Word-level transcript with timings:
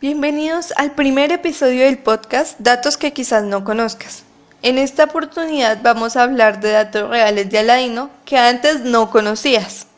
Bienvenidos 0.00 0.72
al 0.78 0.92
primer 0.92 1.30
episodio 1.30 1.84
del 1.84 1.98
podcast 1.98 2.58
Datos 2.58 2.96
que 2.96 3.12
quizás 3.12 3.44
no 3.44 3.64
conozcas. 3.64 4.22
En 4.62 4.78
esta 4.78 5.04
oportunidad 5.04 5.80
vamos 5.82 6.16
a 6.16 6.22
hablar 6.22 6.58
de 6.60 6.70
datos 6.70 7.10
reales 7.10 7.50
de 7.50 7.58
Aladino 7.58 8.08
que 8.24 8.38
antes 8.38 8.80
no 8.80 9.10
conocías. 9.10 9.88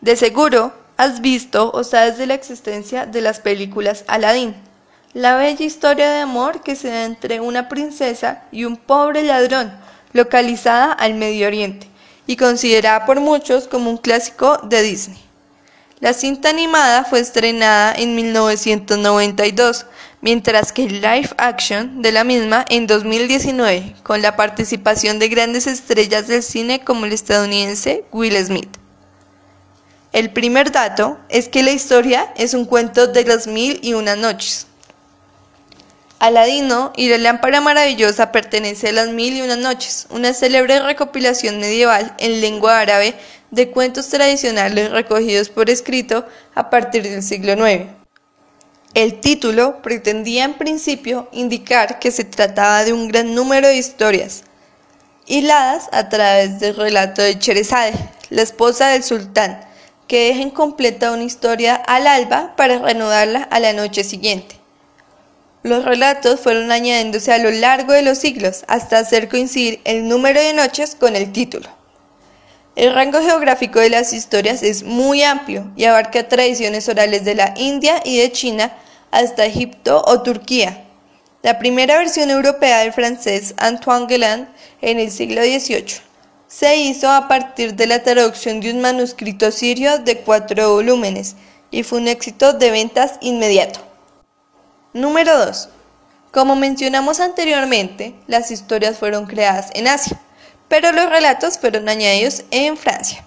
De 0.00 0.16
seguro 0.16 0.72
has 0.96 1.20
visto 1.20 1.70
o 1.72 1.84
sabes 1.84 2.16
de 2.16 2.24
la 2.24 2.32
existencia 2.32 3.04
de 3.04 3.20
las 3.20 3.40
películas 3.40 4.04
Aladín, 4.06 4.54
la 5.12 5.36
bella 5.36 5.66
historia 5.66 6.10
de 6.10 6.20
amor 6.20 6.62
que 6.62 6.74
se 6.74 6.88
da 6.88 7.04
entre 7.04 7.40
una 7.40 7.68
princesa 7.68 8.44
y 8.52 8.64
un 8.64 8.78
pobre 8.78 9.22
ladrón, 9.22 9.70
localizada 10.14 10.90
al 10.92 11.12
Medio 11.12 11.46
Oriente 11.46 11.90
y 12.26 12.36
considerada 12.36 13.04
por 13.04 13.20
muchos 13.20 13.68
como 13.68 13.90
un 13.90 13.98
clásico 13.98 14.56
de 14.62 14.80
Disney. 14.80 15.23
La 16.00 16.12
cinta 16.12 16.50
animada 16.50 17.04
fue 17.04 17.20
estrenada 17.20 17.94
en 17.94 18.16
1992, 18.16 19.86
mientras 20.20 20.72
que 20.72 20.84
el 20.84 21.00
live 21.00 21.30
action 21.38 22.02
de 22.02 22.10
la 22.10 22.24
misma 22.24 22.64
en 22.68 22.86
2019, 22.86 23.94
con 24.02 24.20
la 24.20 24.34
participación 24.34 25.18
de 25.18 25.28
grandes 25.28 25.66
estrellas 25.66 26.26
del 26.26 26.42
cine 26.42 26.80
como 26.80 27.06
el 27.06 27.12
estadounidense 27.12 28.04
Will 28.10 28.36
Smith. 28.44 28.76
El 30.12 30.30
primer 30.30 30.72
dato 30.72 31.18
es 31.28 31.48
que 31.48 31.62
la 31.62 31.72
historia 31.72 32.32
es 32.36 32.54
un 32.54 32.64
cuento 32.64 33.06
de 33.06 33.24
las 33.24 33.46
mil 33.46 33.78
y 33.82 33.94
una 33.94 34.16
noches. 34.16 34.66
Aladino 36.18 36.92
y 36.96 37.08
la 37.08 37.18
lámpara 37.18 37.60
maravillosa 37.60 38.32
pertenece 38.32 38.88
a 38.88 38.92
las 38.92 39.08
mil 39.08 39.36
y 39.36 39.42
una 39.42 39.56
noches, 39.56 40.06
una 40.10 40.32
célebre 40.32 40.80
recopilación 40.80 41.58
medieval 41.58 42.14
en 42.18 42.40
lengua 42.40 42.80
árabe 42.80 43.14
de 43.54 43.70
cuentos 43.70 44.08
tradicionales 44.08 44.90
recogidos 44.90 45.48
por 45.48 45.70
escrito 45.70 46.26
a 46.54 46.70
partir 46.70 47.02
del 47.02 47.22
siglo 47.22 47.52
IX. 47.66 47.86
El 48.94 49.20
título 49.20 49.82
pretendía 49.82 50.44
en 50.44 50.54
principio 50.54 51.28
indicar 51.32 51.98
que 51.98 52.10
se 52.10 52.24
trataba 52.24 52.84
de 52.84 52.92
un 52.92 53.08
gran 53.08 53.34
número 53.34 53.66
de 53.66 53.76
historias, 53.76 54.44
hiladas 55.26 55.88
a 55.92 56.08
través 56.08 56.60
del 56.60 56.76
relato 56.76 57.20
de 57.22 57.38
Cheresade, 57.38 57.94
la 58.30 58.42
esposa 58.42 58.88
del 58.88 59.02
sultán, 59.02 59.60
que 60.06 60.28
deja 60.28 60.40
incompleta 60.40 61.12
una 61.12 61.24
historia 61.24 61.74
al 61.74 62.06
alba 62.06 62.54
para 62.56 62.78
reanudarla 62.78 63.42
a 63.42 63.58
la 63.58 63.72
noche 63.72 64.04
siguiente. 64.04 64.56
Los 65.64 65.84
relatos 65.84 66.40
fueron 66.40 66.70
añadiéndose 66.70 67.32
a 67.32 67.38
lo 67.38 67.50
largo 67.50 67.94
de 67.94 68.02
los 68.02 68.18
siglos 68.18 68.64
hasta 68.68 68.98
hacer 68.98 69.28
coincidir 69.28 69.80
el 69.84 70.06
número 70.08 70.38
de 70.38 70.52
noches 70.52 70.94
con 70.94 71.16
el 71.16 71.32
título. 71.32 71.83
El 72.76 72.92
rango 72.92 73.20
geográfico 73.20 73.78
de 73.78 73.88
las 73.88 74.12
historias 74.12 74.64
es 74.64 74.82
muy 74.82 75.22
amplio 75.22 75.70
y 75.76 75.84
abarca 75.84 76.28
tradiciones 76.28 76.88
orales 76.88 77.24
de 77.24 77.36
la 77.36 77.54
India 77.56 78.02
y 78.04 78.18
de 78.18 78.32
China 78.32 78.72
hasta 79.12 79.46
Egipto 79.46 80.02
o 80.04 80.22
Turquía. 80.22 80.84
La 81.42 81.60
primera 81.60 81.96
versión 81.98 82.30
europea 82.30 82.80
del 82.80 82.92
francés 82.92 83.54
Antoine 83.58 84.06
Galland 84.08 84.48
en 84.80 84.98
el 84.98 85.12
siglo 85.12 85.42
XVIII 85.42 86.00
se 86.48 86.76
hizo 86.76 87.08
a 87.08 87.28
partir 87.28 87.74
de 87.74 87.86
la 87.86 88.02
traducción 88.02 88.58
de 88.58 88.72
un 88.72 88.80
manuscrito 88.80 89.52
sirio 89.52 89.98
de 89.98 90.18
cuatro 90.18 90.72
volúmenes 90.72 91.36
y 91.70 91.84
fue 91.84 92.00
un 92.00 92.08
éxito 92.08 92.54
de 92.54 92.72
ventas 92.72 93.18
inmediato. 93.20 93.80
Número 94.92 95.46
2. 95.46 95.68
Como 96.32 96.56
mencionamos 96.56 97.20
anteriormente, 97.20 98.14
las 98.26 98.50
historias 98.50 98.98
fueron 98.98 99.26
creadas 99.26 99.70
en 99.74 99.86
Asia 99.86 100.20
pero 100.68 100.92
los 100.92 101.08
relatos 101.10 101.58
fueron 101.58 101.88
añadidos 101.88 102.44
en 102.50 102.76
Francia. 102.76 103.24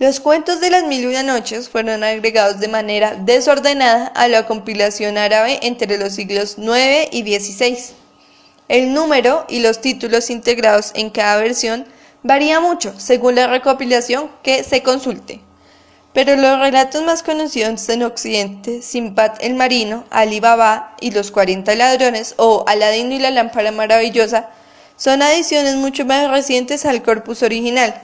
Los 0.00 0.18
cuentos 0.18 0.60
de 0.60 0.70
las 0.70 0.82
mil 0.84 1.04
y 1.04 1.06
una 1.06 1.22
noches 1.22 1.68
fueron 1.68 2.02
agregados 2.02 2.58
de 2.58 2.66
manera 2.66 3.14
desordenada 3.14 4.06
a 4.08 4.26
la 4.26 4.44
compilación 4.44 5.16
árabe 5.16 5.60
entre 5.62 5.96
los 5.98 6.14
siglos 6.14 6.56
IX 6.58 7.08
y 7.12 7.22
XVI. 7.22 7.78
El 8.68 8.92
número 8.92 9.44
y 9.48 9.60
los 9.60 9.80
títulos 9.80 10.30
integrados 10.30 10.90
en 10.94 11.10
cada 11.10 11.36
versión 11.40 11.86
varía 12.24 12.58
mucho 12.58 12.92
según 12.98 13.36
la 13.36 13.46
recopilación 13.46 14.30
que 14.42 14.64
se 14.64 14.82
consulte. 14.82 15.40
Pero 16.12 16.36
los 16.36 16.58
relatos 16.58 17.02
más 17.02 17.22
conocidos 17.22 17.88
en 17.88 18.02
Occidente, 18.02 18.82
Simbad 18.82 19.32
el 19.40 19.54
Marino, 19.54 20.04
Ali 20.10 20.40
Baba 20.40 20.96
y 21.00 21.10
los 21.10 21.30
40 21.30 21.74
ladrones 21.74 22.34
o 22.36 22.64
Aladino 22.66 23.14
y 23.14 23.18
la 23.18 23.30
lámpara 23.30 23.70
maravillosa, 23.70 24.50
son 24.96 25.22
adiciones 25.22 25.76
mucho 25.76 26.04
más 26.04 26.30
recientes 26.30 26.84
al 26.84 27.02
corpus 27.02 27.42
original. 27.42 28.00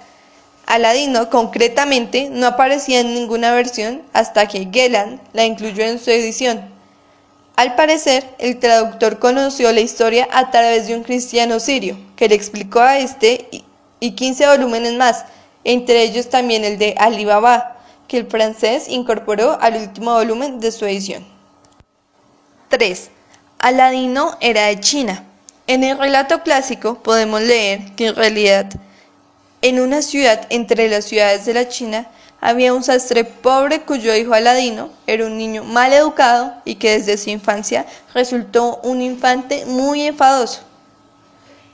Aladino, 0.66 1.30
concretamente, 1.30 2.28
no 2.30 2.46
aparecía 2.46 3.00
en 3.00 3.14
ninguna 3.14 3.52
versión 3.52 4.02
hasta 4.12 4.46
que 4.46 4.68
Gellan 4.72 5.20
la 5.32 5.44
incluyó 5.44 5.84
en 5.84 5.98
su 5.98 6.10
edición. 6.10 6.68
Al 7.56 7.74
parecer, 7.74 8.24
el 8.38 8.58
traductor 8.58 9.18
conoció 9.18 9.72
la 9.72 9.80
historia 9.80 10.28
a 10.32 10.50
través 10.50 10.86
de 10.86 10.96
un 10.96 11.02
cristiano 11.02 11.60
sirio, 11.60 11.98
que 12.16 12.28
le 12.28 12.34
explicó 12.34 12.80
a 12.80 12.98
este 12.98 13.48
y 14.00 14.12
15 14.12 14.46
volúmenes 14.46 14.94
más, 14.94 15.24
entre 15.64 16.02
ellos 16.02 16.30
también 16.30 16.64
el 16.64 16.78
de 16.78 16.94
Ali 16.96 17.24
Baba, 17.24 17.76
que 18.08 18.18
el 18.18 18.26
francés 18.26 18.88
incorporó 18.88 19.58
al 19.60 19.76
último 19.76 20.14
volumen 20.14 20.58
de 20.58 20.72
su 20.72 20.86
edición. 20.86 21.24
3. 22.68 23.10
Aladino 23.58 24.36
era 24.40 24.66
de 24.66 24.80
China. 24.80 25.29
En 25.70 25.84
el 25.84 25.96
relato 25.98 26.42
clásico 26.42 26.96
podemos 26.96 27.40
leer 27.40 27.92
que 27.94 28.08
en 28.08 28.16
realidad 28.16 28.66
en 29.62 29.78
una 29.78 30.02
ciudad 30.02 30.48
entre 30.50 30.88
las 30.88 31.04
ciudades 31.04 31.46
de 31.46 31.54
la 31.54 31.68
China 31.68 32.08
había 32.40 32.74
un 32.74 32.82
sastre 32.82 33.22
pobre 33.22 33.82
cuyo 33.82 34.12
hijo 34.16 34.34
Aladino 34.34 34.90
era 35.06 35.26
un 35.26 35.38
niño 35.38 35.62
mal 35.62 35.92
educado 35.92 36.52
y 36.64 36.74
que 36.74 36.98
desde 36.98 37.16
su 37.16 37.30
infancia 37.30 37.86
resultó 38.14 38.80
un 38.82 39.00
infante 39.00 39.64
muy 39.64 40.02
enfadoso. 40.02 40.62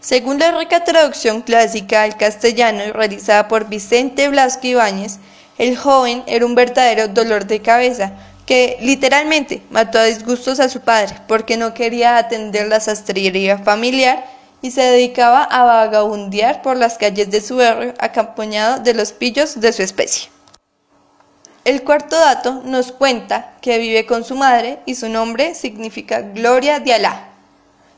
Según 0.01 0.41
la 0.41 0.53
rica 0.53 0.85
traducción 0.85 1.41
clásica 1.41 2.03
al 2.03 2.19
castellano 2.19 2.93
realizada 2.93 3.49
por 3.49 3.67
Vicente 3.67 4.29
Blasco 4.29 4.67
Ibáñez, 4.67 5.21
el 5.57 5.75
joven 5.75 6.23
era 6.27 6.45
un 6.45 6.55
verdadero 6.55 7.09
dolor 7.09 7.47
de 7.47 7.63
cabeza, 7.63 8.13
que 8.47 8.79
literalmente 8.81 9.61
mató 9.71 9.99
a 9.99 10.05
disgustos 10.05 10.61
a 10.61 10.69
su 10.69 10.81
padre 10.81 11.17
porque 11.27 11.57
no 11.57 11.75
quería 11.75 12.17
atender 12.17 12.69
la 12.69 12.81
sastrería 12.81 13.59
familiar 13.59 14.25
y 14.63 14.71
se 14.71 14.83
dedicaba 14.83 15.43
a 15.43 15.65
vagabundear 15.65 16.63
por 16.63 16.77
las 16.77 16.97
calles 16.97 17.31
de 17.31 17.41
su 17.41 17.57
barrio 17.57 17.95
acompañado 17.99 18.81
de 18.81 18.95
los 18.95 19.13
pillos 19.13 19.61
de 19.61 19.73
su 19.73 19.83
especie. 19.83 20.31
El 21.65 21.83
cuarto 21.83 22.17
dato 22.17 22.63
nos 22.65 22.93
cuenta 22.93 23.57
que 23.61 23.79
vive 23.79 24.07
con 24.07 24.25
su 24.25 24.37
madre 24.37 24.79
y 24.87 24.95
su 24.95 25.09
nombre 25.09 25.57
significa 25.57 26.21
Gloria 26.21 26.79
de 26.79 26.95
Alá. 26.95 27.29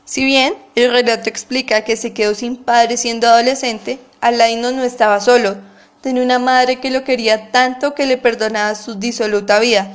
Si 0.05 0.25
bien 0.25 0.55
el 0.73 0.91
relato 0.91 1.29
explica 1.29 1.83
que 1.83 1.95
se 1.95 2.13
quedó 2.13 2.33
sin 2.33 2.57
padre 2.57 2.97
siendo 2.97 3.27
adolescente, 3.27 3.99
Alaino 4.21 4.71
no 4.71 4.83
estaba 4.83 5.19
solo, 5.19 5.57
tenía 6.01 6.23
una 6.23 6.39
madre 6.39 6.79
que 6.79 6.89
lo 6.89 7.03
quería 7.03 7.51
tanto 7.51 7.93
que 7.93 8.07
le 8.07 8.17
perdonaba 8.17 8.73
su 8.73 8.95
disoluta 8.95 9.59
vida, 9.59 9.87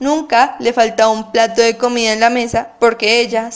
Nunca 0.00 0.56
le 0.58 0.72
faltaba 0.72 1.12
un 1.12 1.30
plato 1.30 1.60
de 1.60 1.76
comida 1.76 2.14
en 2.14 2.20
la 2.20 2.30
mesa 2.30 2.70
porque 2.80 3.20
ella, 3.20 3.50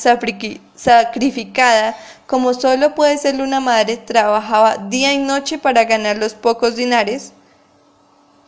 sacrificada 0.76 1.96
como 2.26 2.52
solo 2.52 2.94
puede 2.94 3.16
ser 3.18 3.40
una 3.40 3.60
madre, 3.60 3.96
trabajaba 3.96 4.76
día 4.76 5.14
y 5.14 5.18
noche 5.18 5.58
para 5.58 5.84
ganar 5.84 6.18
los 6.18 6.34
pocos 6.34 6.76
dinares 6.76 7.32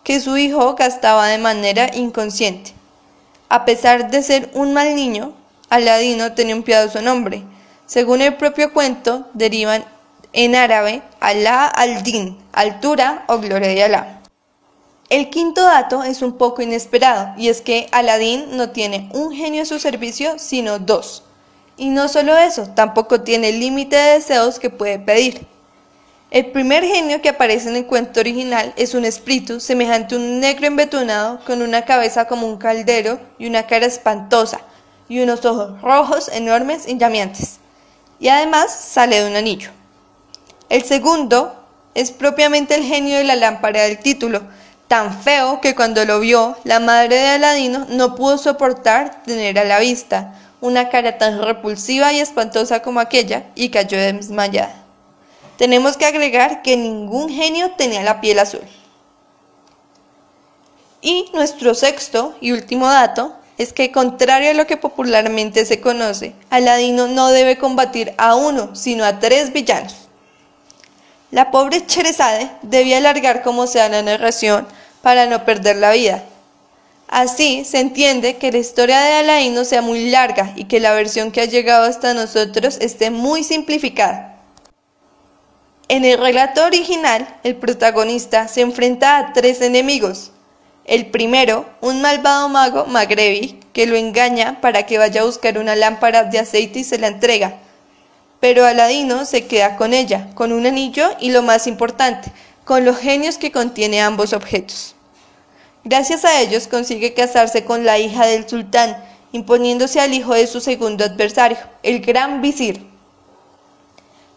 que 0.05 0.21
su 0.21 0.37
hijo 0.37 0.75
gastaba 0.75 1.27
de 1.27 1.39
manera 1.39 1.91
inconsciente. 1.95 2.73
A 3.49 3.65
pesar 3.65 4.11
de 4.11 4.23
ser 4.23 4.51
un 4.53 4.75
mal 4.75 4.95
niño, 4.95 5.33
Aladino 5.71 6.33
tenía 6.33 6.55
un 6.55 6.63
piadoso 6.63 7.01
nombre. 7.01 7.43
Según 7.87 8.21
el 8.21 8.35
propio 8.35 8.73
cuento, 8.73 9.27
derivan 9.33 9.85
en 10.33 10.55
árabe 10.55 11.03
Alá 11.21 11.67
al-Din, 11.67 12.39
altura 12.53 13.25
o 13.27 13.39
gloria 13.39 13.69
de 13.69 13.83
Alá. 13.83 14.16
El 15.09 15.31
quinto 15.31 15.63
dato 15.63 16.03
es 16.03 16.21
un 16.21 16.37
poco 16.37 16.63
inesperado 16.63 17.33
y 17.37 17.49
es 17.49 17.61
que 17.61 17.87
Aladín 17.93 18.57
no 18.57 18.71
tiene 18.71 19.09
un 19.15 19.33
genio 19.33 19.63
a 19.63 19.67
su 19.67 19.79
servicio, 19.79 20.39
sino 20.39 20.81
dos. 20.81 21.23
Y 21.77 21.91
no 21.91 22.09
solo 22.09 22.37
eso, 22.37 22.69
tampoco 22.75 23.21
tiene 23.21 23.53
límite 23.53 23.95
de 23.95 24.15
deseos 24.15 24.59
que 24.59 24.71
puede 24.71 24.99
pedir. 24.99 25.47
El 26.33 26.47
primer 26.47 26.85
genio 26.85 27.23
que 27.23 27.29
aparece 27.29 27.69
en 27.69 27.77
el 27.77 27.87
cuento 27.87 28.19
original 28.19 28.73
es 28.77 28.95
un 28.95 29.05
espíritu 29.05 29.61
semejante 29.61 30.17
a 30.17 30.19
un 30.19 30.41
negro 30.41 30.67
embetunado 30.67 31.39
con 31.47 31.63
una 31.63 31.85
cabeza 31.85 32.27
como 32.27 32.49
un 32.49 32.57
caldero 32.57 33.21
y 33.39 33.47
una 33.47 33.69
cara 33.69 33.87
espantosa 33.87 34.61
y 35.09 35.21
unos 35.21 35.45
ojos 35.45 35.81
rojos 35.83 36.29
enormes 36.33 36.89
y 36.89 36.99
llameantes. 36.99 37.61
Y 38.19 38.27
además 38.27 38.75
sale 38.75 39.23
de 39.23 39.31
un 39.31 39.37
anillo. 39.37 39.71
El 40.69 40.83
segundo 40.83 41.55
es 41.95 42.11
propiamente 42.11 42.75
el 42.75 42.83
genio 42.83 43.19
de 43.19 43.25
la 43.25 43.37
lámpara 43.37 43.85
del 43.85 44.01
título, 44.01 44.43
tan 44.89 45.21
feo 45.23 45.61
que 45.61 45.75
cuando 45.75 46.05
lo 46.05 46.21
vio, 46.21 46.57
la 46.65 46.81
madre 46.81 47.17
de 47.17 47.29
Aladino 47.29 47.87
no 47.89 48.15
pudo 48.15 48.39
soportar 48.39 49.23
tener 49.25 49.59
a 49.59 49.65
la 49.65 49.81
vista 49.81 50.35
una 50.61 50.89
cara 50.89 51.19
tan 51.19 51.43
repulsiva 51.43 52.13
y 52.13 52.21
espantosa 52.21 52.83
como 52.83 53.01
aquella 53.01 53.45
y 53.55 53.71
cayó 53.71 53.99
desmayada. 53.99 54.75
Tenemos 55.59 55.97
que 55.97 56.07
agregar 56.07 56.63
que 56.63 56.77
ningún 56.77 57.29
genio 57.29 57.73
tenía 57.73 58.03
la 58.03 58.21
piel 58.21 58.39
azul. 58.39 58.61
Y 61.01 61.31
nuestro 61.33 61.75
sexto 61.75 62.37
y 62.41 62.53
último 62.53 62.89
dato 62.89 63.35
es 63.59 63.73
que, 63.73 63.93
contrario 63.93 64.51
a 64.51 64.55
lo 64.55 64.67
que 64.67 64.77
popularmente 64.77 65.65
se 65.65 65.81
conoce, 65.81 66.35
Aladino 66.51 67.07
no 67.07 67.29
debe 67.29 67.59
combatir 67.59 68.13
a 68.19 68.35
uno, 68.35 68.75
sino 68.75 69.05
a 69.05 69.19
tres 69.19 69.53
villanos. 69.53 70.06
La 71.37 71.51
pobre 71.51 71.85
Cherezade 71.85 72.49
debía 72.63 72.97
alargar 72.97 73.43
como 73.43 73.67
sea 73.67 73.91
la 73.91 74.01
narración 74.01 74.67
para 75.03 75.27
no 75.27 75.45
perder 75.45 75.77
la 75.77 75.93
vida. 75.93 76.25
Así 77.09 77.67
se 77.67 77.81
entiende 77.81 78.37
que 78.37 78.51
la 78.51 78.57
historia 78.57 78.99
de 79.01 79.13
Aladino 79.17 79.67
sea 79.67 79.83
muy 79.83 80.09
larga 80.09 80.55
y 80.57 80.65
que 80.65 80.81
la 80.81 80.95
versión 80.95 81.33
que 81.33 81.43
ha 81.43 81.45
llegado 81.45 81.85
hasta 81.85 82.15
nosotros 82.15 82.79
esté 82.81 83.11
muy 83.11 83.45
simplificada. 83.45 84.39
En 85.89 86.07
el 86.07 86.19
relato 86.19 86.65
original, 86.65 87.29
el 87.45 87.57
protagonista 87.57 88.49
se 88.49 88.63
enfrenta 88.63 89.19
a 89.19 89.35
tres 89.35 89.61
enemigos. 89.61 90.33
El 90.87 91.05
primero, 91.11 91.67
un 91.83 92.01
malvado 92.01 92.49
mago, 92.49 92.87
Magrevi, 92.87 93.61
que 93.75 93.85
lo 93.85 93.97
engaña 93.97 94.63
para 94.63 94.85
que 94.87 94.97
vaya 94.97 95.21
a 95.21 95.27
buscar 95.27 95.59
una 95.59 95.77
lámpara 95.77 96.23
de 96.23 96.39
aceite 96.39 96.79
y 96.79 96.85
se 96.85 96.97
la 96.97 97.09
entrega. 97.09 97.59
Pero 98.47 98.65
Aladino 98.65 99.25
se 99.25 99.49
queda 99.49 99.75
con 99.75 99.93
ella, 99.93 100.29
con 100.37 100.53
un 100.53 100.67
anillo 100.67 101.11
y 101.19 101.33
lo 101.33 101.43
más 101.43 101.67
importante, 101.67 102.31
con 102.65 102.85
los 102.85 102.97
genios 102.97 103.39
que 103.39 103.51
contiene 103.51 104.01
ambos 104.01 104.33
objetos. 104.33 104.95
Gracias 105.83 106.25
a 106.25 106.41
ellos 106.41 106.69
consigue 106.69 107.13
casarse 107.13 107.65
con 107.65 107.85
la 107.85 107.99
hija 107.99 108.25
del 108.25 108.49
sultán, 108.49 109.03
imponiéndose 109.33 109.99
al 109.99 110.15
hijo 110.15 110.33
de 110.33 110.47
su 110.47 110.61
segundo 110.61 111.05
adversario, 111.05 111.59
el 111.83 111.99
gran 111.99 112.41
visir. 112.41 112.87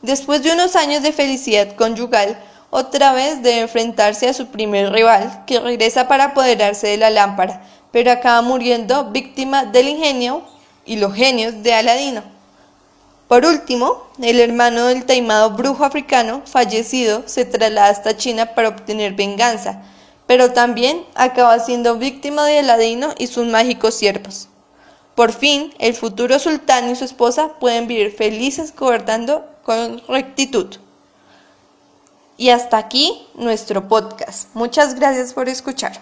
Después 0.01 0.41
de 0.41 0.53
unos 0.53 0.75
años 0.75 1.03
de 1.03 1.13
felicidad 1.13 1.75
conyugal, 1.75 2.41
otra 2.71 3.13
vez 3.13 3.43
debe 3.43 3.61
enfrentarse 3.61 4.27
a 4.27 4.33
su 4.33 4.47
primer 4.47 4.91
rival, 4.91 5.43
que 5.45 5.59
regresa 5.59 6.07
para 6.07 6.23
apoderarse 6.23 6.87
de 6.87 6.97
la 6.97 7.11
lámpara, 7.11 7.61
pero 7.91 8.11
acaba 8.11 8.41
muriendo 8.41 9.11
víctima 9.11 9.65
del 9.65 9.87
ingenio 9.87 10.41
y 10.83 10.95
los 10.95 11.13
genios 11.13 11.61
de 11.61 11.75
Aladino. 11.75 12.38
Por 13.29 13.45
último, 13.45 14.07
el 14.19 14.39
hermano 14.39 14.87
del 14.87 15.05
taimado 15.05 15.51
brujo 15.51 15.85
africano 15.85 16.41
fallecido 16.47 17.21
se 17.27 17.45
traslada 17.45 17.89
hasta 17.89 18.17
China 18.17 18.55
para 18.55 18.69
obtener 18.69 19.13
venganza, 19.13 19.83
pero 20.25 20.51
también 20.51 21.05
acaba 21.13 21.59
siendo 21.59 21.99
víctima 21.99 22.47
de 22.47 22.57
Aladino 22.57 23.13
y 23.19 23.27
sus 23.27 23.45
mágicos 23.45 23.93
siervos. 23.93 24.47
Por 25.13 25.31
fin, 25.31 25.71
el 25.77 25.93
futuro 25.93 26.39
sultán 26.39 26.89
y 26.89 26.95
su 26.95 27.05
esposa 27.05 27.59
pueden 27.59 27.87
vivir 27.87 28.11
felices 28.11 28.75
gobernando 28.75 29.45
con 29.63 30.01
rectitud. 30.07 30.77
Y 32.35 32.49
hasta 32.49 32.79
aquí 32.79 33.27
nuestro 33.35 33.87
podcast. 33.87 34.49
Muchas 34.55 34.95
gracias 34.95 35.35
por 35.35 35.49
escuchar. 35.49 36.01